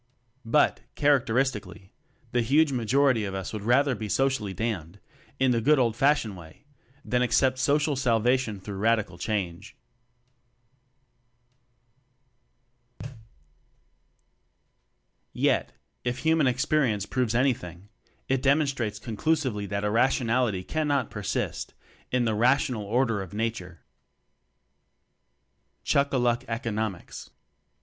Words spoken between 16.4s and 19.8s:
experience proves any thing, it demonstrates conclusively